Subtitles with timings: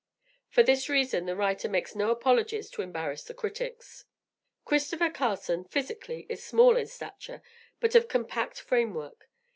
[0.49, 4.05] For this reason, the writer makes no apologies to embarrass the critics.
[4.65, 7.43] Christopher Carson, physically, is small in stature,
[7.79, 9.29] but of compact frame work.